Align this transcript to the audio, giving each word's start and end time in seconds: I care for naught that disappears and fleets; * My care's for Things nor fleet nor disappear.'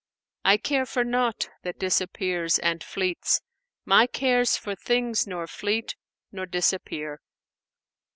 I 0.43 0.57
care 0.57 0.87
for 0.87 1.03
naught 1.03 1.51
that 1.61 1.77
disappears 1.77 2.57
and 2.57 2.83
fleets; 2.83 3.39
* 3.63 3.85
My 3.93 4.07
care's 4.07 4.57
for 4.57 4.73
Things 4.73 5.27
nor 5.27 5.45
fleet 5.45 5.95
nor 6.31 6.47
disappear.' 6.47 7.21